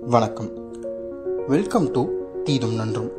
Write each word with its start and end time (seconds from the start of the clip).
வணக்கம். 0.00 0.50
Welcome 1.48 1.90
to 1.90 2.08
தீதும் 2.44 2.74
நன்றும். 2.74 3.10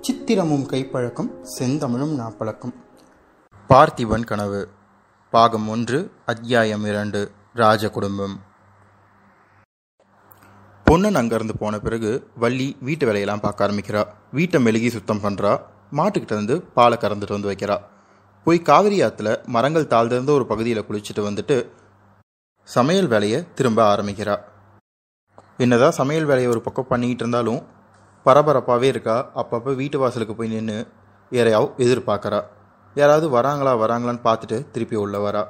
சித்திரமும் 0.00 0.68
கைப்பழக்கம் 0.68 1.30
செந்தமிழும் 1.58 2.14
நாப்பழக்கம். 2.20 2.74
பார்த்திபன் 3.68 4.24
கனவு 4.24 4.68
பாகம் 5.30 5.68
ஒன்று 5.68 6.10
அத்தியாயம் 6.26 6.84
இரண்டு 6.84 7.30
ராஜ 7.54 7.90
குடும்பம் 7.90 8.40
பொன்னன் 10.84 11.16
அங்கேருந்து 11.16 11.52
போன 11.58 11.78
பிறகு 11.78 12.26
வள்ளி 12.36 12.76
வீட்டு 12.80 13.06
வேலையெல்லாம் 13.06 13.40
பார்க்க 13.40 13.66
ஆரம்பிக்கிறா. 13.68 14.04
வீட்டை 14.32 14.62
மெழுகி 14.62 14.88
சுத்தம் 14.88 15.20
பண்ணுறா 15.20 15.60
மாட்டுக்கிட்ட 15.92 16.32
இருந்து 16.32 16.62
பாலை 16.62 16.98
கறந்துட்டு 17.00 17.40
வந்து 17.40 17.50
வைக்கிறா. 17.50 17.80
போய் 18.44 18.62
காவிரி 18.62 19.02
ஆற்றுல 19.02 19.46
மரங்கள் 19.46 19.84
தாழ்ந்திருந்த 19.84 20.30
ஒரு 20.30 20.46
பகுதியில் 20.46 20.82
குளிச்சுட்டு 20.82 21.18
வந்துட்டு 21.18 21.66
சமையல் 22.64 23.06
வேலையை 23.06 23.44
திரும்ப 23.54 23.96
ஆரம்பிக்கிறா. 23.96 24.40
என்னதான் 25.58 25.90
சமையல் 25.90 26.24
வேலையை 26.24 26.50
ஒரு 26.50 26.60
பக்கம் 26.60 26.86
பண்ணிக்கிட்டு 26.88 27.24
இருந்தாலும் 27.24 27.66
பரபரப்பாகவே 28.24 28.82
இருக்கா? 28.82 29.30
அப்பப்போ 29.34 29.74
வீட்டு 29.74 29.98
வாசலுக்கு 29.98 30.34
போய் 30.34 30.48
நின்று 30.48 30.88
யாரையாவது 31.30 31.86
எதிர்பார்க்குறா? 31.86 32.42
யாராவது 32.94 33.28
வராங்களா 33.30 33.72
வராங்களான்னு 33.82 34.20
பார்த்துட்டு 34.24 34.70
திருப்பி 34.70 34.96
உள்ள 34.96 35.30
வரா. 35.30 35.46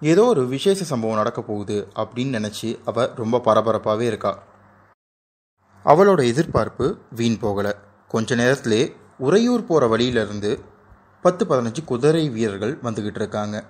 ஏதோ 0.00 0.24
ஒரு 0.24 0.46
விசேஷ 0.46 0.84
சம்பவம் 0.84 1.16
நடக்க 1.16 1.42
போகுது 1.42 1.88
அப்படின்னு 1.96 2.38
நினச்சி 2.38 2.78
அவள் 2.84 3.10
ரொம்ப 3.14 3.40
பரபரப்பாகவே 3.44 4.00
இருக்கா. 4.00 4.42
அவளோட 5.84 6.26
எதிர்பார்ப்பு 6.26 6.98
வீண் 7.10 7.38
போகலை. 7.42 7.72
கொஞ்ச 8.08 8.34
நேரத்திலே 8.34 8.96
உறையூர் 9.18 9.66
போகிற 9.66 9.86
வழியிலிருந்து 9.86 10.60
பத்து 11.22 11.44
பதினஞ்சு 11.44 11.84
குதிரை 11.84 12.28
வீரர்கள் 12.28 12.78
வந்துக்கிட்டு 12.82 13.20
இருக்காங்க. 13.20 13.64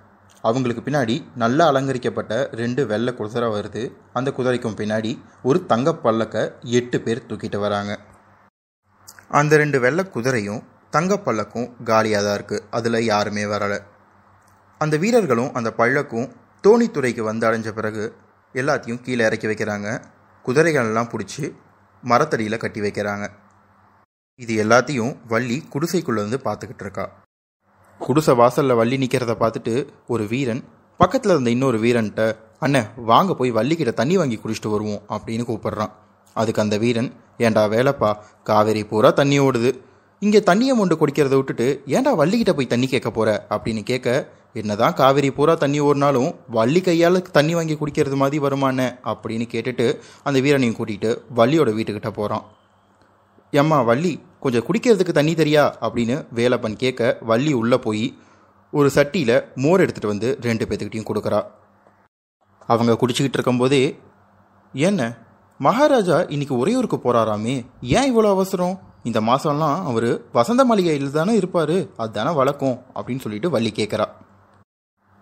அவங்களுக்கு 0.47 0.83
பின்னாடி 0.87 1.15
நல்லா 1.43 1.65
அலங்கரிக்கப்பட்ட 1.71 2.33
ரெண்டு 2.61 2.83
வெள்ளை 2.91 3.13
குதிரை 3.21 3.49
வருது. 3.55 3.83
அந்த 4.19 4.29
குதிரைக்கும் 4.37 4.77
பின்னாடி 4.81 5.13
ஒரு 5.49 5.59
தங்க 5.73 5.95
பல்லக்க 6.05 6.37
எட்டு 6.79 6.99
பேர் 7.07 7.27
தூக்கிட்டு 7.29 7.59
வராங்க. 7.65 7.93
அந்த 9.41 9.57
ரெண்டு 9.63 9.81
வெள்ளை 9.85 10.05
குதிரையும் 10.15 10.63
தங்க 10.97 11.15
பல்லக்கும் 11.25 11.69
காலியாக 11.89 12.25
தான் 12.27 12.37
இருக்குது 12.39 12.65
அதில் 12.79 13.01
யாருமே 13.05 13.45
வரலை. 13.55 13.79
அந்த 14.81 14.97
வீரர்களும் 14.97 15.55
அந்த 15.59 15.71
பல்லக்கும் 15.81 16.29
தோணித்துறைக்கு 16.67 17.23
வந்து 17.31 17.47
அடைஞ்ச 17.49 17.71
பிறகு 17.79 18.05
எல்லாத்தையும் 18.55 19.03
கீழே 19.07 19.25
இறக்கி 19.29 19.49
வைக்கிறாங்க. 19.51 19.89
குதிரைகளெல்லாம் 20.47 21.11
பிடிச்சி 21.13 21.45
மரத்தடியில் 22.03 22.63
கட்டி 22.63 22.81
வைக்கிறாங்க. 22.81 23.27
இது 24.45 24.55
எல்லாத்தையும் 24.65 25.15
வள்ளி 25.33 25.57
குடிசைக்குள்ளே 25.73 26.23
வந்து 26.27 26.41
பார்த்துக்கிட்டு 26.45 26.85
இருக்கா. 26.87 27.07
குடிசை 28.01 28.35
வாசலில் 28.35 28.75
வள்ளி 28.75 28.97
நிற்கிறத 28.97 29.33
பார்த்துட்டு 29.41 29.73
ஒரு 30.07 30.27
வீரன் 30.27 30.63
பக்கத்தில் 30.97 31.31
இருந்த 31.31 31.51
இன்னொரு 31.51 31.79
வீரன்ட்ட 31.79 32.23
அண்ணே 32.61 32.81
வாங்க 32.97 33.35
போய் 33.35 33.53
வள்ளிக்கிட்ட 33.53 33.93
தண்ணி 33.93 34.17
வாங்கி 34.17 34.37
குடிச்சிட்டு 34.37 34.71
வருவோம் 34.71 35.03
அப்படின்னு 35.09 35.45
கூப்பிடுறான். 35.49 35.93
அதுக்கு 36.37 36.63
அந்த 36.63 36.77
வீரன் 36.79 37.11
ஏன்டா 37.39 37.63
வேலைப்பா 37.75 38.11
காவேரி 38.43 38.85
பூரா 38.85 39.11
தண்ணி 39.11 39.41
ஓடுது. 39.41 39.71
இங்கே 40.23 40.39
தண்ணியை 40.39 40.75
மொண்டு 40.75 40.95
குடிக்கிறத 40.95 41.35
விட்டுட்டு 41.37 41.83
ஏன்டா 41.87 42.13
வள்ளிக்கிட்ட 42.21 42.53
போய் 42.53 42.67
தண்ணி 42.67 42.87
கேட்க 42.87 43.11
போற? 43.11 43.47
அப்படின்னு 43.51 43.83
கேட்க 43.83 44.09
என்னதான் 44.53 44.93
காவேரி 44.93 45.31
பூரா 45.31 45.55
தண்ணி 45.55 45.81
ஓடினாலும் 45.81 46.35
வள்ளி 46.51 46.81
கையால் 46.81 47.23
தண்ணி 47.23 47.55
வாங்கி 47.55 47.75
குடிக்கிறது 47.75 48.17
மாதிரி 48.17 48.39
வருமானே 48.45 48.89
அப்படின்னு 49.05 49.47
கேட்டுட்டு 49.55 49.87
அந்த 50.23 50.41
வீரனையும் 50.41 50.79
கூட்டிகிட்டு 50.79 51.11
வள்ளியோட 51.37 51.73
வீட்டுக்கிட்ட 51.75 52.11
போகிறான் 52.11 52.45
எம்மா 53.51 53.83
வள்ளி 53.83 54.21
கொஞ்சம் 54.41 54.65
குடிக்கிறதுக்கு 54.67 55.13
தண்ணி 55.13 55.35
தெரியா? 55.35 55.73
அப்படின்னு 55.81 56.27
வேலப்பன் 56.35 56.77
கேட்க 56.77 57.19
வள்ளி 57.21 57.53
உள்ளே 57.53 57.79
போய் 57.79 58.19
ஒரு 58.71 58.91
சட்டியில் 58.95 59.45
மோர் 59.55 59.81
எடுத்துகிட்டு 59.81 60.07
வந்து 60.07 60.39
ரெண்டு 60.43 60.65
பேர்த்துக்கிட்டையும் 60.65 61.11
கொடுக்குறா. 61.15 61.43
அவங்க 62.67 62.99
குடிச்சிக்கிட்டு 63.01 63.33
இருக்கும்போதே 63.33 63.99
என்ன? 64.73 65.19
மகாராஜா 65.59 66.21
இன்னைக்கு 66.21 66.57
ஊருக்கு 66.57 66.97
போகிறாராமே 66.97 67.67
ஏன் 67.81 68.17
இவ்வளோ 68.17 68.29
அவசரம்? 68.29 68.81
இந்த 69.03 69.21
மாதம்லாம் 69.21 69.83
அவர் 69.85 70.31
வசந்த 70.33 70.65
மாளிகையில் 70.65 71.11
தானே 71.11 71.35
இருப்பார். 71.35 71.95
அதுதானே 71.97 72.35
வழக்கம் 72.35 72.83
அப்படின்னு 72.95 73.21
சொல்லிட்டு 73.21 73.51
வள்ளி 73.51 73.73
கேட்குறா. 73.77 74.05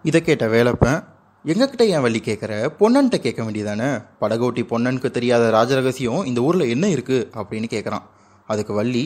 இதை 0.03 0.22
கேட்ட 0.22 0.47
வேலப்பன் 0.47 1.04
எங்ககிட்ட 1.44 1.82
ஏன் 1.82 2.00
வள்ளி 2.00 2.20
கேட்குற? 2.25 2.72
பொன்னன்ட்ட 2.81 3.16
கேட்க 3.16 3.42
வேண்டியதானே? 3.42 4.04
படகோட்டி 4.20 4.62
பொன்னனுக்கு 4.62 5.10
தெரியாத 5.10 5.50
ராஜரகசியம் 5.50 6.25
இந்த 6.25 6.41
ஊரில் 6.41 6.69
என்ன 6.69 6.86
இருக்குது 6.86 7.31
அப்படின்னு 7.34 7.69
கேட்குறான். 7.75 8.03
அதுக்கு 8.49 8.73
வள்ளி 8.75 9.05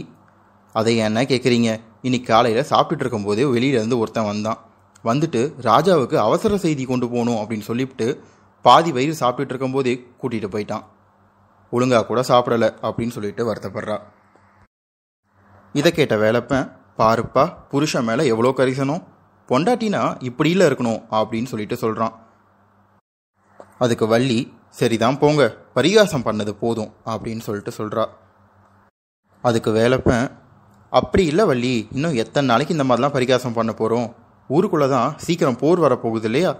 அதை 0.74 0.92
என்ன 1.06 1.22
கேட்குறீங்க 1.30 1.68
இன்னைக்கு 2.06 2.28
காலையில் 2.32 2.68
சாப்பிட்டுட்டு 2.70 3.04
இருக்கும்போதே 3.04 3.44
வெளியிலேருந்து 3.54 3.98
ஒருத்தன் 4.02 4.28
வந்தான். 4.32 4.58
வந்துட்டு 5.04 5.40
ராஜாவுக்கு 5.68 6.16
அவசர 6.26 6.56
செய்தி 6.56 6.84
கொண்டு 6.84 7.06
போகணும் 7.08 7.38
அப்படின்னு 7.40 7.66
சொல்லிவிட்டு 7.68 8.06
பாதி 8.64 8.90
வயிறு 8.92 9.14
சாப்பிட்டுட்டு 9.20 9.52
இருக்கும்போதே 9.54 9.94
கூட்டிகிட்டு 10.20 10.48
போயிட்டான். 10.54 10.84
ஒழுங்காக 11.72 12.06
கூட 12.06 12.20
சாப்பிடலை 12.30 12.68
அப்படின்னு 12.86 13.16
சொல்லிட்டு 13.16 13.42
வருத்தப்படுறா 13.50 13.96
இதை 15.74 15.92
கேட்ட 15.92 16.14
வேலைப்பேன் 16.16 16.66
பாருப்பா 16.98 17.44
புருஷன் 17.70 18.04
மேலே 18.04 18.22
எவ்வளோ 18.26 18.50
கரிசனம்? 18.56 19.02
பொண்டாட்டினா 19.48 20.02
இப்படியில் 20.28 20.66
இருக்கணும் 20.68 21.00
அப்படின்னு 21.18 21.50
சொல்லிட்டு 21.52 21.76
சொல்கிறான் 21.76 22.14
அதுக்கு 23.78 24.06
வள்ளி 24.06 24.40
சரிதான் 24.78 25.18
போங்க 25.18 25.42
பரிகாசம் 25.74 26.24
பண்ணது 26.24 26.52
போதும் 26.62 26.90
அப்படின்னு 27.06 27.42
சொல்லிட்டு 27.46 27.72
சொல்கிறா 27.78 28.04
அதுக்கு 29.44 29.70
வேலைப்பேன் 29.70 30.26
அப்படி 30.92 31.24
இல்லை 31.24 31.44
வள்ளி 31.44 31.88
இன்னும் 31.92 32.14
எத்தனை 32.14 32.46
நாளைக்கு 32.48 32.74
இந்த 32.74 32.84
மாதிரிலாம் 32.84 33.16
பரிகாசம் 33.16 33.56
பண்ண 33.58 33.72
போகிறோம் 33.72 34.08
ஊருக்குள்ளே 34.50 34.88
தான் 34.88 35.16
சீக்கிரம் 35.24 35.58
போர் 35.58 35.80
வரப்போகுது 35.80 36.24
இல்லையா? 36.24 36.52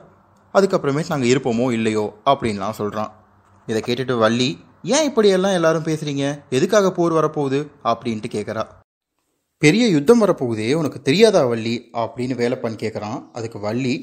அதுக்கப்புறமேட்டு 0.54 1.08
நாங்கள் 1.08 1.30
இருப்போமோ 1.32 1.72
இல்லையோ? 1.72 2.04
அப்படின்லாம் 2.26 2.70
சொல்கிறான் 2.70 3.10
இதை 3.68 3.82
கேட்டுட்டு 3.86 4.14
வள்ளி 4.18 4.48
ஏன் 4.84 5.06
இப்படியெல்லாம் 5.08 5.52
எல்லாரும் 5.52 5.86
பேசுகிறீங்க 5.88 6.24
எதுக்காக 6.50 6.90
போர் 6.90 7.12
வரப்போகுது? 7.12 7.58
அப்படின்ட்டு 7.84 8.30
கேட்குறா 8.36 8.62
பெரிய 9.62 9.86
யுத்தம் 9.86 10.22
வரப்போகுதே 10.24 10.74
உனக்கு 10.74 11.02
தெரியாதா 11.02 11.42
வள்ளி? 11.44 11.74
அப்படின்னு 11.94 12.34
வேலைப்பன் 12.34 12.80
கேட்குறான் 12.82 13.18
அதுக்கு 13.32 13.58
வள்ளி 13.60 13.94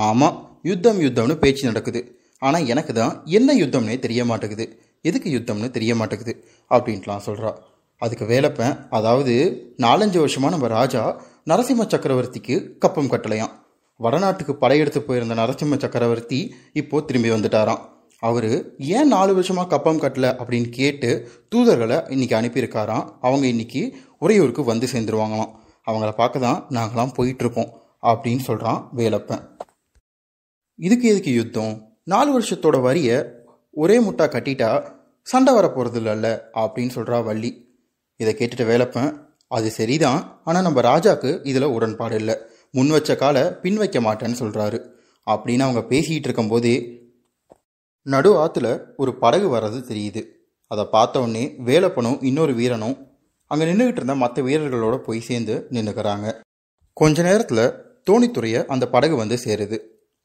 ஆமாம் 0.00 0.36
யுத்தம் 0.62 1.00
யுத்தம்னு 1.00 1.34
பேச்சு 1.34 1.64
நடக்குது. 1.66 2.00
ஆனால் 2.42 2.66
எனக்கு 2.66 2.92
தான் 2.92 3.22
என்ன 3.38 3.52
யுத்தம்னே 3.54 3.98
தெரிய 3.98 4.24
மாட்டேங்குது. 4.24 4.66
எதுக்கு 5.04 5.28
யுத்தம்னு 5.36 5.70
தெரிய 5.70 5.94
மாட்டேங்குது? 5.94 6.34
அப்படின்ட்டுலாம் 6.70 7.26
சொல்கிறா 7.26 7.50
அதுக்கு 8.02 8.24
வேலைப்பேன் 8.24 8.74
அதாவது 8.90 9.34
நாலஞ்சு 9.76 10.18
வருஷமாக 10.18 10.54
நம்ம 10.56 10.68
ராஜா 10.78 11.02
நரசிம்ம 11.50 11.86
சக்கரவர்த்திக்கு 11.94 12.78
கப்பம் 12.78 13.10
கட்டலையாம் 13.12 13.54
வடநாட்டுக்கு 14.00 14.52
படையெடுத்து 14.52 15.00
போயிருந்த 15.02 15.34
நரசிம்ம 15.34 15.78
சக்கரவர்த்தி 15.78 16.54
இப்போது 16.72 17.06
திரும்பி 17.06 17.30
வந்துட்டாராம். 17.30 17.82
அவர் 18.22 18.76
ஏன் 18.78 19.08
நாலு 19.08 19.32
வருஷமாக 19.34 19.68
கப்பம் 19.68 20.00
கட்டலை 20.00 20.30
அப்படின்னு 20.40 20.68
கேட்டு 20.68 21.08
தூதர்களை 21.54 21.98
இன்றைக்கி 22.14 22.34
அனுப்பியிருக்காராம். 22.40 23.04
அவங்க 23.20 23.46
இன்னைக்கு 23.46 23.82
உறையூருக்கு 24.18 24.64
வந்து 24.64 24.86
சேர்ந்துருவாங்களாம். 24.92 25.52
அவங்கள 25.86 26.10
பார்க்க 26.16 26.44
தான் 26.46 26.66
நாங்களாம் 26.70 27.14
போயிட்டுருக்கோம் 27.16 27.70
அப்படின்னு 28.10 28.42
சொல்கிறான் 28.48 28.80
வேலப்பன். 28.96 29.42
இதுக்கு 30.78 31.08
எதுக்கு 31.08 31.32
யுத்தம்? 31.34 31.74
நாலு 32.04 32.30
வருஷத்தோட 32.38 32.80
வரியை 32.80 33.18
ஒரே 33.70 33.98
முட்டா 34.00 34.26
கட்டிட்டா 34.34 34.70
சண்டை 35.26 35.54
வர 35.54 35.68
போகிறது 35.68 35.98
இல்லைல்ல 36.00 36.28
அப்படின்னு 36.62 36.94
சொல்கிறா 36.96 37.18
வள்ளி. 37.24 37.50
இதை 38.20 38.32
கேட்டுட்டு 38.38 38.64
வேலைப்பேன் 38.72 39.10
அது 39.56 39.70
சரிதான் 39.70 40.20
ஆனால் 40.44 40.66
நம்ம 40.66 40.80
ராஜாக்கு 40.90 41.30
இதில் 41.50 41.72
உடன்பாடு 41.76 42.16
இல்லை. 42.16 42.36
முன் 42.70 42.92
வச்ச 42.94 43.16
காலை 43.16 43.42
பின் 43.62 43.76
வைக்க 43.76 43.98
மாட்டேன்னு 44.00 44.40
சொல்கிறாரு 44.42 44.78
அப்படின்னு 45.26 45.66
அவங்க 45.66 45.82
பேசிகிட்டு 45.92 46.28
இருக்கும்போது 46.28 46.72
நடு 48.06 48.30
ஆற்றுல 48.42 48.68
ஒரு 48.96 49.12
படகு 49.22 49.48
வர்றது 49.56 49.78
தெரியுது. 49.90 50.22
அதை 50.70 50.84
பார்த்தோன்னே 50.92 51.44
வேலப்பனும் 51.68 52.18
இன்னொரு 52.22 52.54
வீரனும் 52.54 52.96
அங்கே 53.50 53.64
நின்றுக்கிட்டு 53.70 54.00
இருந்த 54.02 54.14
மற்ற 54.14 54.42
வீரர்களோட 54.42 54.96
போய் 54.96 55.26
சேர்ந்து 55.28 55.54
நின்றுக்கிறாங்க 55.70 56.28
கொஞ்ச 56.92 57.22
நேரத்தில் 57.22 57.64
தோணித்துறையை 58.10 58.60
அந்த 58.66 58.84
படகு 58.94 59.14
வந்து 59.16 59.36
சேருது. 59.44 59.78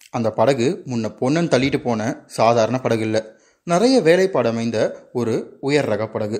அந்த 0.09 0.29
படகு 0.31 0.67
முன்ன 0.91 1.09
பொன்னன் 1.19 1.51
தள்ளிட்டு 1.53 1.79
போன 1.83 2.01
சாதாரண 2.37 2.77
படகு 2.79 3.03
இல்லை. 3.07 3.21
நிறைய 3.67 3.95
வேலைப்பாடு 4.01 4.49
அமைந்த 4.49 4.77
ஒரு 5.13 5.33
உயர் 5.59 5.85
ரக 5.85 6.03
படகு. 6.07 6.39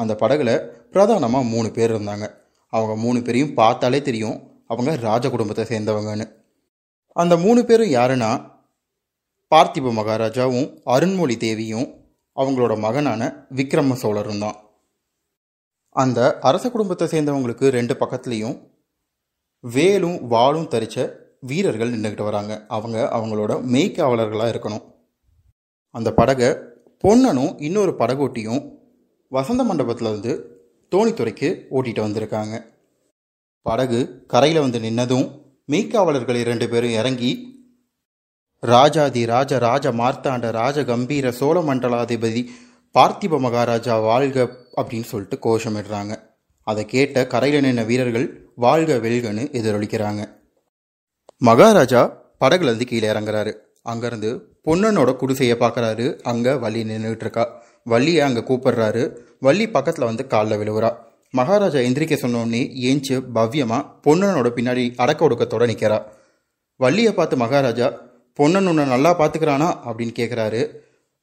அந்த 0.00 0.12
படகுல 0.20 0.50
பிரதானமாக 0.92 1.50
மூணு 1.52 1.68
பேர் 1.70 1.92
இருந்தாங்க. 1.94 2.26
அவங்க 2.72 2.94
மூணு 3.04 3.18
பேரையும் 3.22 3.54
பார்த்தாலே 3.54 4.00
தெரியும் 4.02 4.36
அவங்க 4.66 4.90
ராஜ 4.96 5.24
குடும்பத்தை 5.30 5.64
சேர்ந்தவங்கன்னு. 5.70 6.26
அந்த 7.16 7.34
மூணு 7.44 7.60
பேரும் 7.64 7.94
யாருன்னா 7.98 8.30
பார்த்திப 9.52 9.92
மகாராஜாவும் 9.98 10.68
அருண்மொழி 10.94 11.36
தேவியும் 11.36 11.86
அவங்களோட 12.36 12.72
மகனான 12.78 13.22
விக்ரம 13.54 13.94
சோழரும் 14.02 14.38
தான். 14.38 14.56
அந்த 15.96 16.38
அரச 16.40 16.64
குடும்பத்தை 16.70 17.06
சேர்ந்தவங்களுக்கு 17.12 17.68
ரெண்டு 17.68 17.94
பக்கத்துலேயும் 17.94 18.56
வேலும் 19.64 20.18
வாளும் 20.32 20.70
தரிச்ச 20.74 21.06
வீரர்கள் 21.40 21.94
நின்றுக்கிட்டு 21.94 22.28
வராங்க. 22.28 22.52
அவங்க 22.68 22.96
அவங்களோட 23.16 23.52
மெய்க்காவலர்களாக 23.74 24.52
இருக்கணும். 24.52 24.84
அந்த 25.94 26.08
படகை 26.12 26.48
பொன்னனும் 27.04 27.52
இன்னொரு 27.62 27.92
படகோட்டியும் 27.98 28.62
வசந்த 29.28 29.64
மண்டபத்தில் 29.64 30.08
வந்து 30.08 30.32
தோணித்துறைக்கு 30.90 31.48
ஓட்டிகிட்டு 31.70 32.02
வந்திருக்காங்க. 32.06 32.64
படகு 33.62 34.24
கரையில் 34.26 34.60
வந்து 34.60 34.78
நின்னதும் 34.78 35.26
மெய்க்காவலர்கள் 35.70 36.34
இரண்டு 36.34 36.68
பேரும் 36.68 36.90
இறங்கி 36.90 37.56
ராஜாதி 38.60 39.26
ராஜ 39.26 39.58
ராஜ 39.58 39.92
மார்த்தாண்ட 39.92 40.50
ராஜ 40.50 40.84
கம்பீர 40.84 41.30
சோழ 41.30 41.60
மண்டலாதிபதி 41.60 42.46
பார்த்திப 42.94 43.40
மகாராஜா 43.40 43.98
வாழ்க 43.98 44.48
அப்படின்னு 44.76 45.04
சொல்லிட்டு 45.04 45.38
கோஷமிடுறாங்க. 45.46 46.14
அதை 46.62 46.84
கேட்ட 46.84 47.26
கரையில் 47.26 47.60
நின்ற 47.60 47.82
வீரர்கள் 47.82 48.50
வாழ்க 48.54 48.96
வெல்கன்னு 48.96 49.44
எதிரொலிக்கிறாங்க. 49.60 50.24
மகாராஜா 51.36 52.02
படகுலேருந்து 52.40 52.86
கீழே 52.86 53.08
இறங்குறாரு. 53.08 53.52
அங்கேருந்து 53.84 54.30
பொன்னனோட 54.64 55.16
குடிசையை 55.16 55.56
பார்க்குறாரு. 55.58 56.20
அங்கே 56.22 56.52
வழி 56.54 56.82
நின்றுட்டு 56.82 57.24
இருக்கா. 57.26 57.66
வள்ளியை 57.92 58.22
அங்கே 58.28 58.42
கூப்பிடுறாரு. 58.48 59.02
வள்ளி 59.46 59.66
பக்கத்தில் 59.76 60.08
வந்து 60.10 60.24
காலில் 60.32 60.60
விழுவுறா. 60.60 60.90
மகாராஜா 61.38 61.80
எந்திரிக்க 61.86 62.14
சொன்னோடனே 62.20 62.60
ஏஞ்சு 62.88 63.16
பவ்யமாக 63.36 63.88
பொன்னனோட 64.04 64.48
பின்னாடி 64.58 64.84
அடக்க 65.02 65.26
ஒடுக்கத்தோட 65.26 65.64
நிற்கிறா 65.70 65.98
வள்ளியை 66.80 67.12
பார்த்து 67.14 67.36
மகாராஜா 67.42 67.88
பொன்னன் 68.38 68.68
உன்னை 68.70 68.84
நல்லா 68.92 69.10
பார்த்துக்கிறானா 69.20 69.68
அப்படின்னு 69.88 70.14
கேட்குறாரு 70.18 70.60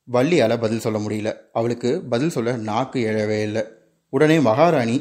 வள்ளியால் 0.08 0.62
பதில் 0.64 0.84
சொல்ல 0.86 0.98
முடியல. 1.04 1.30
அவளுக்கு 1.60 1.92
பதில் 2.12 2.34
சொல்ல 2.36 2.58
நாக்கு 2.70 3.00
எழவே 3.12 3.40
இல்லை. 3.48 3.64
உடனே 4.14 4.38
மகாராணி 4.50 4.98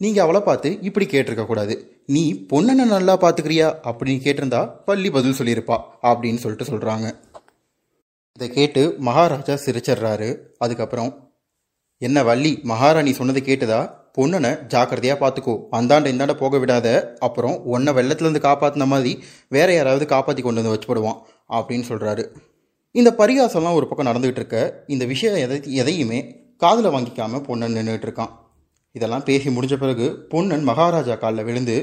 நீங்கள் 0.00 0.24
அவளை 0.24 0.40
பார்த்து 0.40 0.68
இப்படி 0.88 1.06
கேட்டிருக்கக்கூடாது 1.12 1.74
நீ 2.14 2.22
பொன்னனை 2.50 2.84
நல்லா 2.94 3.14
பார்த்துக்கிறியா 3.24 3.68
அப்படின்னு 3.88 4.22
கேட்டிருந்தா 4.26 4.62
வள்ளி 4.88 5.10
பதில் 5.16 5.36
சொல்லியிருப்பா 5.40 5.76
அப்படின்னு 6.10 6.42
சொல்லிட்டு 6.44 6.70
சொல்கிறாங்க 6.70 7.08
இதை 8.40 8.54
கேட்டு 8.54 8.96
மகாராஜா 8.98 9.54
சிரிச்சிடுறாரு 9.54 10.36
அதுக்கப்புறம் 10.58 11.10
என்ன 11.98 12.22
வள்ளி 12.22 12.60
மகாராணி 12.62 13.12
சொன்னதை 13.12 13.42
கேட்டுதா? 13.42 13.80
பொண்ணனை 14.16 14.66
ஜாக்கிரதையாக 14.66 15.18
பார்த்துக்கோ 15.20 15.54
அந்தாண்ட 15.72 16.06
இந்தாண்ட 16.06 16.34
போக 16.34 16.58
விடாத. 16.58 16.86
அப்புறம் 17.18 17.56
உன்னை 17.64 17.92
வெள்ளத்துலேருந்து 17.92 18.42
காப்பாற்றின 18.42 18.86
மாதிரி 18.86 19.12
வேற 19.48 19.74
யாராவது 19.74 20.06
காப்பாற்றி 20.06 20.42
கொண்டு 20.42 20.62
வந்து 20.62 20.72
வச்சுப்படுவான் 20.76 21.18
அப்படின்னு 21.48 21.84
சொல்கிறாரு 21.88 22.24
இந்த 22.90 23.10
பரிகாசம்லாம் 23.18 23.74
ஒரு 23.74 23.88
பக்கம் 23.88 24.06
நடந்துகிட்டு 24.06 24.36
இருக்க 24.36 24.84
இந்த 24.86 25.04
விஷயம் 25.04 25.36
எதை 25.36 25.74
எதையுமே 25.74 26.20
காதில் 26.56 26.92
வாங்கிக்காமல் 26.92 27.40
பொன்னன் 27.40 27.76
நின்றுட்டு 27.76 28.08
இருக்கான் 28.08 28.32
இதெல்லாம் 28.92 29.22
பேசி 29.22 29.50
முடிஞ்ச 29.50 29.76
பிறகு 29.76 30.28
பொன்னன் 30.28 30.62
மகாராஜா 30.62 31.14
காலில் 31.14 31.44
விழுந்து 31.44 31.76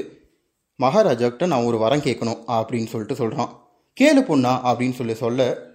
மகாராஜாக்கிட்ட 0.80 1.46
நான் 1.46 1.64
ஒரு 1.64 1.78
வரம் 1.78 2.00
கேட்கணும் 2.00 2.42
அப்படின்னு 2.48 2.86
சொல்லிட்டு 2.86 3.14
சொல்கிறான் 3.14 3.52
கேளு 4.00 4.20
பொண்ணா 4.20 4.60
அப்படின்னு 4.64 4.92
சொல்லி 4.92 5.14
சொல்ல 5.14 5.67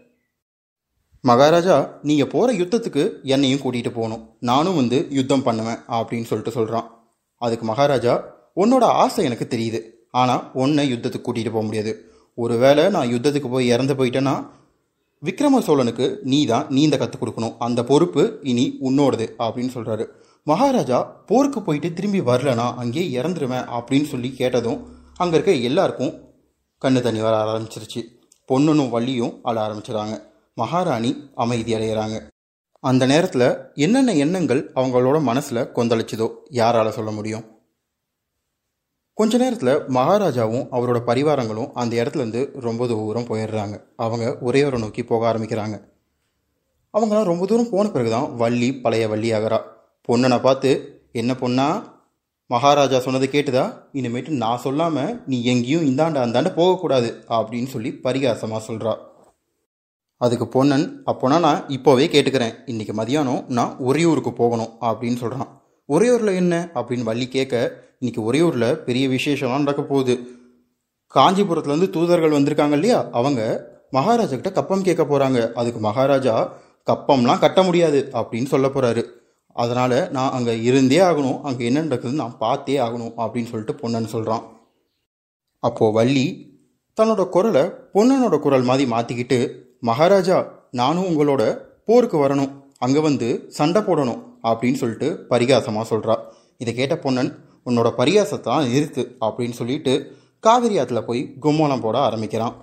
மகாராஜா 1.30 1.76
நீங்கள் 2.08 2.30
போகிற 2.32 2.54
யுத்தத்துக்கு 2.60 3.04
என்னையும் 3.34 3.62
கூட்டிகிட்டு 3.64 3.92
போகணும். 3.98 4.24
நானும் 4.50 4.78
வந்து 4.80 4.98
யுத்தம் 5.18 5.44
பண்ணுவேன் 5.46 5.80
அப்படின்னு 5.98 6.28
சொல்லிட்டு 6.30 6.54
சொல்கிறான் 6.56 6.88
அதுக்கு 7.42 7.66
மகாராஜா 7.70 8.14
உன்னோட 8.62 8.86
ஆசை 9.04 9.24
எனக்கு 9.28 9.46
தெரியுது. 9.54 9.80
ஆனால் 10.22 10.44
உன்னை 10.64 10.84
யுத்தத்துக்கு 10.94 11.28
கூட்டிகிட்டு 11.28 11.54
போக 11.56 11.66
முடியாது. 11.68 11.92
ஒருவேளை 12.38 12.84
நான் 12.96 13.12
யுத்தத்துக்கு 13.14 13.52
போய் 13.54 13.72
இறந்து 13.76 13.96
போயிட்டேன்னா 14.00 14.36
விக்ரம 15.24 15.62
சோழனுக்கு 15.68 16.06
நீ 16.32 16.40
தான் 16.52 16.68
நீந்த 16.76 16.96
கற்றுக் 16.98 17.22
கொடுக்கணும். 17.22 17.56
அந்த 17.66 17.80
பொறுப்பு 17.92 18.24
இனி 18.52 18.66
உன்னோடது 18.88 19.28
அப்படின்னு 19.46 19.74
சொல்கிறாரு 19.78 20.06
மகாராஜா 20.48 21.00
போருக்கு 21.30 21.60
போயிட்டு 21.68 21.90
திரும்பி 21.98 22.22
வரலனா 22.30 22.68
அங்கேயே 22.82 23.06
இறந்துருவேன் 23.20 23.66
அப்படின்னு 23.78 24.08
சொல்லி 24.14 24.32
கேட்டதும் 24.42 24.80
அங்கே 25.22 25.36
இருக்க 25.38 25.54
எல்லாருக்கும் 25.70 26.14
கண்ணு 26.82 27.02
தண்ணி 27.08 27.22
வர 27.28 27.36
ஆரம்பிச்சிருச்சு. 27.44 28.02
பொண்ணுனும் 28.50 28.94
வள்ளியும் 28.96 29.34
அழ 29.50 29.56
ஆரம்பிச்சிடுறாங்க 29.66 30.16
மகாராணி 30.58 31.32
அமைதி 31.36 31.74
அடைகிறாங்க 31.74 32.18
அந்த 32.80 33.06
நேரத்தில் 33.06 33.72
என்னென்ன 33.74 34.14
எண்ணங்கள் 34.14 34.72
அவங்களோட 34.76 35.22
மனசில் 35.22 35.70
கொந்தளிச்சதோ 35.76 36.30
யாரால் 36.50 36.92
சொல்ல 36.92 37.12
முடியும்? 37.12 37.46
கொஞ்ச 39.14 39.38
நேரத்தில் 39.38 39.70
மகாராஜாவும் 39.70 40.68
அவரோட 40.72 41.00
பரிவாரங்களும் 41.06 41.72
அந்த 41.74 42.04
இடத்துலேருந்து 42.04 42.60
ரொம்ப 42.60 42.88
தூரம் 42.88 43.24
போயிடுறாங்க. 43.24 43.76
அவங்க 43.96 44.38
ஒரே 44.42 44.64
ஒரு 44.64 44.80
நோக்கி 44.80 45.04
போக 45.04 45.34
ஆரம்பிக்கிறாங்க. 45.34 45.76
அவங்களாம் 46.94 47.24
ரொம்ப 47.24 47.46
தூரம் 47.46 47.70
போன 47.70 47.90
பிறகுதான் 47.90 48.36
வள்ளி 48.36 48.74
பழைய 48.74 49.08
வள்ளி 49.08 49.34
ஆகிறா 49.34 49.60
பொண்ணனை 50.10 50.42
பார்த்து 50.42 50.72
என்ன 51.12 51.34
பொண்ணா? 51.34 51.84
மகாராஜா 52.50 53.00
சொன்னதை 53.00 53.30
கேட்டுதா? 53.32 53.66
இனிமேட்டு 53.94 54.30
நான் 54.30 54.58
சொல்லாமல் 54.58 55.24
நீ 55.26 55.44
எங்கேயும் 55.44 55.86
இந்தாண்ட 55.86 56.20
அந்தாண்ட 56.26 56.56
போகக்கூடாது 56.56 57.24
அப்படின்னு 57.30 57.68
சொல்லி 57.68 57.92
பரிகாசமாக 58.04 58.62
சொல்கிறா 58.68 59.12
அதுக்கு 60.24 60.46
பொன்னன் 60.48 60.86
அப்போனா 61.06 61.38
நான் 61.40 61.64
இப்போவே 61.68 62.06
கேட்டுக்கிறேன். 62.14 62.54
இன்றைக்கி 62.72 62.94
மதியானம் 63.00 63.42
நான் 63.48 63.78
உறையூருக்கு 63.78 64.32
போகணும் 64.34 64.72
அப்படின்னு 64.82 65.16
சொல்கிறான் 65.16 65.50
உறையூரில் 65.90 66.40
என்ன? 66.42 66.56
அப்படின்னு 66.76 67.08
வள்ளி 67.10 67.28
கேட்க 67.28 67.56
இன்றைக்கி 68.02 68.22
உறையூரில் 68.28 68.70
பெரிய 68.88 69.06
விசேஷம்லாம் 69.08 69.66
நடக்க 69.66 69.82
போகுது. 69.82 70.16
காஞ்சிபுரத்துலேருந்து 71.16 71.90
தூதர்கள் 71.90 72.36
வந்திருக்காங்க 72.38 72.72
இல்லையா? 72.72 73.00
அவங்க 73.12 73.42
மகாராஜா 73.92 74.30
கிட்ட 74.30 74.52
கப்பம் 74.52 74.86
கேட்க 74.88 75.04
போகிறாங்க 75.04 75.40
அதுக்கு 75.54 75.80
மகாராஜா 75.80 76.36
கப்பம்லாம் 76.88 77.44
கட்ட 77.44 77.60
முடியாது 77.64 78.00
அப்படின்னு 78.14 78.46
சொல்ல 78.46 78.68
போகிறாரு 78.68 79.04
அதனால் 79.56 79.98
நான் 80.12 80.32
அங்கே 80.32 80.54
இருந்தே 80.62 81.00
ஆகணும். 81.10 81.42
அங்கே 81.42 81.64
என்ன 81.66 81.84
நடக்குதுன்னு 81.84 82.22
நான் 82.24 82.38
பார்த்தே 82.38 82.78
ஆகணும் 82.78 83.14
அப்படின்னு 83.24 83.52
சொல்லிட்டு 83.52 83.76
பொன்னன் 83.76 84.14
சொல்கிறான் 84.16 84.46
அப்போது 85.64 85.96
வள்ளி 86.00 86.26
தன்னோட 86.98 87.24
குரலை 87.30 87.62
பொன்னனோட 87.94 88.36
குரல் 88.40 88.70
மாதிரி 88.70 88.86
மாற்றிக்கிட்டு 88.92 89.40
மகாராஜா 89.90 90.38
நானும் 90.80 91.08
உங்களோட 91.10 91.44
போருக்கு 91.90 92.18
வரணும். 92.24 92.52
அங்கே 92.86 93.02
வந்து 93.08 93.28
சண்டை 93.58 93.82
போடணும் 93.88 94.22
அப்படின்னு 94.50 94.80
சொல்லிட்டு 94.82 95.08
பரிகாசமாக 95.32 95.86
சொல்கிறா 95.92 96.16
இதை 96.62 96.72
கேட்ட 96.74 96.96
பொன்னன் 97.06 97.32
உன்னோட 97.70 97.90
பரிகாசத்தான் 98.00 98.68
நிறுத்து 98.74 99.04
அப்படின்னு 99.26 99.56
சொல்லிட்டு 99.60 99.94
காவிரி 100.44 100.78
ஆற்றுல 100.82 101.02
போய் 101.10 101.22
கும்மோளம் 101.44 101.84
போட 101.86 101.98
ஆரம்பிக்கிறான். 102.08 102.56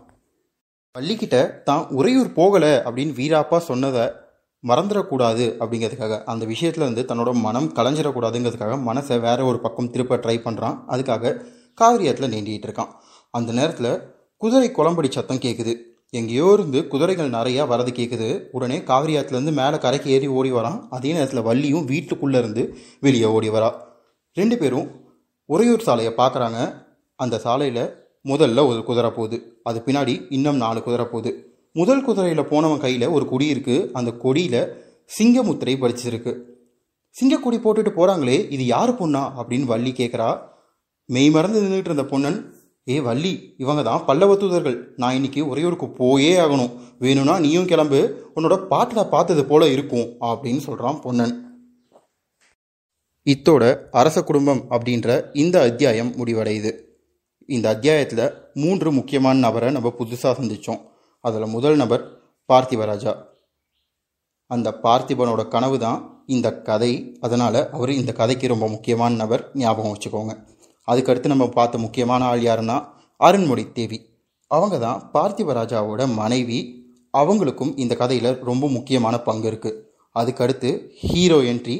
பள்ளிக்கிட்ட 0.94 1.36
தான் 1.68 1.84
உறையூர் 1.98 2.30
போகலை 2.38 2.72
அப்படின்னு 2.86 3.12
வீராப்பா 3.20 3.58
சொன்னதை 3.70 4.04
மறந்துடக்கூடாது 4.64 5.44
அப்படிங்கிறதுக்காக 5.60 6.16
அந்த 6.32 6.44
விஷயத்துல 6.52 6.84
இருந்து 6.86 7.02
தன்னோட 7.10 7.30
மனம் 7.44 7.68
கலைஞ்சிடக்கூடாதுங்கிறதுக்காக 7.78 8.78
மனசை 8.88 9.18
வேற 9.26 9.38
ஒரு 9.50 9.60
பக்கம் 9.66 9.92
திருப்ப 9.94 10.20
ட்ரை 10.24 10.36
பண்ணுறான் 10.46 10.76
அதுக்காக 10.94 11.34
காவிரி 11.80 12.08
ஆற்றுல 12.10 12.28
நீண்டிகிட்டு 12.34 12.68
இருக்கான். 12.68 12.90
அந்த 13.34 13.50
நேரத்தில் 13.60 13.92
குதிரை 14.42 14.68
குளம்படி 14.70 15.08
சத்தம் 15.10 15.44
கேட்குது 15.46 15.72
எங்கேயோ 16.12 16.46
இருந்து 16.54 16.78
குதிரைகள் 16.92 17.34
நிறையா 17.34 17.62
வரது 17.72 17.90
கேட்குது 17.96 18.28
உடனே 18.56 18.78
காவிரி 18.88 19.12
ஆற்றுலேருந்து 19.18 19.52
மேலே 19.58 19.76
கரைக்கு 19.84 20.08
ஏறி 20.14 20.28
ஓடி 20.38 20.50
வரான். 20.52 20.78
அதே 20.96 21.10
நேரத்தில் 21.16 21.46
வள்ளியும் 21.48 21.86
வீட்டுக்குள்ளே 21.90 22.38
இருந்து 22.42 22.62
வெளியே 23.04 23.28
ஓடி 23.36 23.50
வரா. 23.56 23.68
ரெண்டு 24.36 24.56
பேரும் 24.58 24.88
உறையூர் 25.48 25.86
சாலையை 25.88 26.12
பார்க்குறாங்க 26.18 26.58
அந்த 27.18 27.40
சாலையில் 27.44 27.84
முதல்ல 28.24 28.64
ஒரு 28.70 28.80
குதிரை 28.88 29.10
போகுது. 29.18 29.36
அது 29.68 29.78
பின்னாடி 29.86 30.14
இன்னும் 30.36 30.60
நாலு 30.64 30.80
குதிரை 30.86 31.06
போகுது. 31.12 31.30
முதல் 31.76 32.04
குதிரையில் 32.06 32.50
போனவன் 32.52 32.84
கையில் 32.84 33.12
ஒரு 33.16 33.24
கொடி 33.32 33.46
இருக்குது 33.54 33.88
அந்த 33.98 34.10
கொடியில் 34.24 34.62
சிங்கமுத்திரை 35.16 35.74
படிச்சிருக்கு 35.82 36.32
சிங்கக்கொடி 37.16 37.58
போட்டுட்டு 37.62 37.92
போகிறாங்களே 37.94 38.38
இது 38.54 38.64
யார் 38.74 38.92
பொண்ணா 39.00 39.22
அப்படின்னு 39.40 39.66
வள்ளி 39.72 39.92
கேட்குறா 40.00 40.28
மெய் 41.08 41.30
மறந்து 41.36 41.62
நின்றுட்டு 41.62 41.90
இருந்த 41.90 42.04
பொண்ணன் 42.10 42.38
ஏ 42.88 43.00
வள்ளி 43.00 43.54
இவங்க 43.58 43.82
தான் 43.82 44.04
பல்லவ 44.04 44.36
தூதர்கள். 44.36 44.94
நான் 44.96 45.14
இன்னைக்கு 45.14 45.48
உறையூருக்கு 45.48 45.88
போயே 45.90 46.38
ஆகணும். 46.38 46.72
வேணும்னா 46.98 47.38
நீயும் 47.38 47.66
கிளம்பு. 47.66 48.30
உன்னோட 48.36 48.66
பாட்டில் 48.66 49.08
பார்த்தது 49.08 49.44
போல 49.44 49.68
இருக்கும் 49.68 50.06
அப்படின்னு 50.20 50.58
சொல்கிறான் 50.58 51.00
பொன்னன். 51.00 51.34
இத்தோட 53.26 53.88
அரச 53.90 54.22
குடும்பம் 54.22 54.62
அப்படின்ற 54.70 55.30
இந்த 55.32 55.62
அத்தியாயம் 55.62 56.12
முடிவடையுது. 56.12 56.70
இந்த 57.46 57.68
அத்தியாயத்தில் 57.68 58.32
மூன்று 58.54 58.92
முக்கியமான 58.92 59.38
நபரை 59.38 59.70
நம்ம 59.70 59.92
புதுசாக 59.98 60.32
சந்தித்தோம் 60.40 60.80
அதில் 61.20 61.46
முதல் 61.46 61.76
நபர் 61.76 62.04
பார்த்திபராஜா. 62.52 63.12
அந்த 64.46 64.78
பார்த்திபனோட 64.82 65.48
கனவு 65.48 65.78
தான் 65.78 66.24
இந்த 66.26 66.62
கதை. 66.62 67.16
அதனால் 67.20 67.70
அவர் 67.70 67.90
இந்த 67.90 68.12
கதைக்கு 68.12 68.48
ரொம்ப 68.48 68.68
முக்கியமான 68.68 69.14
நபர். 69.14 69.50
ஞாபகம் 69.54 69.94
வச்சுக்கோங்க. 69.94 70.34
அதுக்கடுத்து 70.90 71.32
நம்ம 71.32 71.48
பார்த்த 71.48 71.78
முக்கியமான 71.78 72.24
ஆள் 72.24 72.42
யாருன்னா 72.42 72.76
அருண்மொழி 73.20 73.64
தேவி. 73.72 73.98
அவங்க 74.50 74.76
தான் 74.78 75.00
பார்த்திபராஜாவோட 75.14 76.02
மனைவி. 76.14 76.58
அவங்களுக்கும் 77.18 77.72
இந்த 77.76 77.94
கதையில் 77.94 78.38
ரொம்ப 78.44 78.68
முக்கியமான 78.68 79.14
பங்கு 79.20 79.50
இருக்குது 79.50 79.78
அதுக்கடுத்து 80.16 80.68
ஹீரோ 81.00 81.38
என்ட்ரி 81.50 81.76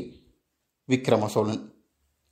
விக்ரம 0.88 1.26
சோழன் 1.26 1.60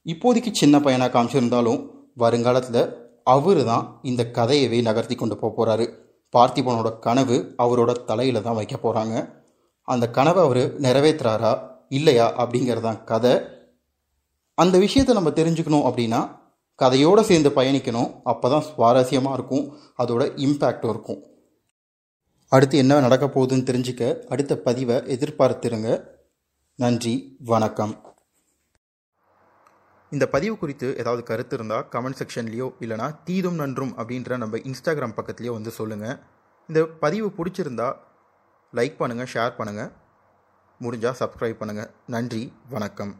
இப்போதைக்கு 0.06 0.50
சின்ன 0.52 0.76
பையனாக 0.80 1.10
காமிச்சிருந்தாலும் 1.14 1.80
வருங்காலத்தில் 2.14 2.82
அவர் 3.24 3.64
தான் 3.64 3.84
இந்த 4.02 4.22
கதையவே 4.32 4.78
நகர்த்தி 4.82 5.14
கொண்டு 5.14 5.36
போக 5.36 5.50
போகிறாரு 5.56 5.86
பார்த்திபனோட 6.34 6.98
கனவு 6.98 7.36
அவரோட 7.62 7.92
தலையில் 8.04 8.42
தான் 8.42 8.54
வைக்க 8.54 8.76
போகிறாங்க 8.76 9.14
அந்த 9.88 10.04
கனவை 10.10 10.42
அவர் 10.44 10.62
நிறைவேற்றுறாரா 10.80 11.52
இல்லையா 11.88 12.26
அப்படிங்கிறதான் 12.38 13.04
கதை. 13.04 13.32
அந்த 14.58 14.78
விஷயத்தை 14.78 15.14
நம்ம 15.14 15.30
தெரிஞ்சுக்கணும் 15.30 15.86
அப்படின்னா 15.88 16.20
கதையோடு 16.82 17.22
சேர்ந்து 17.28 17.50
பயணிக்கணும். 17.58 18.10
அப்போ 18.32 18.48
தான் 18.54 18.66
சுவாரஸ்யமாக 18.70 19.36
இருக்கும். 19.38 19.64
அதோட 20.02 20.24
இம்பேக்டும் 20.46 20.92
இருக்கும். 20.94 21.20
அடுத்து 22.52 22.76
என்ன 22.82 23.00
நடக்க 23.06 23.24
போகுதுன்னு 23.26 23.68
தெரிஞ்சுக்க 23.70 24.04
அடுத்த 24.34 24.52
பதிவை 24.66 24.96
எதிர்பார்த்துருங்க. 25.14 25.88
நன்றி 26.78 27.14
வணக்கம். 27.52 27.94
இந்த 30.12 30.24
பதிவு 30.34 30.54
குறித்து 30.60 30.88
ஏதாவது 31.00 31.22
கருத்து 31.30 31.54
இருந்தால் 31.58 31.86
கமெண்ட் 31.94 32.18
செக்ஷன்லேயோ 32.20 32.68
இல்லைனா 32.84 33.08
தீதும் 33.26 33.58
நன்றும் 33.62 33.92
அப்படின்ற 34.00 34.36
நம்ம 34.42 34.58
இன்ஸ்டாகிராம் 34.70 35.16
பக்கத்துலேயோ 35.18 35.54
வந்து 35.58 35.72
சொல்லுங்கள் 35.78 36.16
இந்த 36.68 36.80
பதிவு 37.04 37.28
பிடிச்சிருந்தா 37.38 37.88
லைக் 38.72 38.98
பண்ணுங்கள் 39.00 39.32
ஷேர் 39.34 39.58
பண்ணுங்கள் 39.58 39.90
முடிஞ்சால் 40.80 41.18
சப்ஸ்கிரைப் 41.22 41.60
பண்ணுங்கள் 41.62 41.90
நன்றி 42.14 42.42
வணக்கம். 42.74 43.12